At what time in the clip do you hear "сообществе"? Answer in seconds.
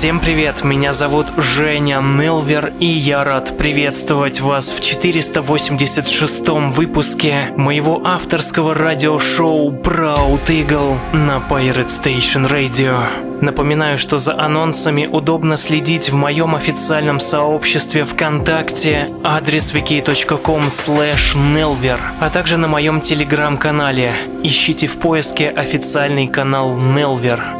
17.20-18.06